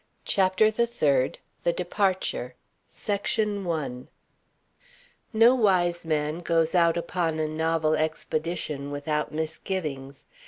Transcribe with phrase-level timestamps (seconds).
[0.25, 2.55] CHAPTER THE THIRD THE DEPARTURE
[2.89, 4.07] Section 1
[5.31, 10.25] No wise man goes out upon a novel expedition without misgivings.